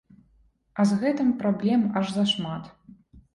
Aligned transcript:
А 0.83 0.85
з 0.91 0.95
гэтым 1.03 1.29
праблем 1.41 1.85
аж 2.01 2.05
зашмат. 2.17 2.63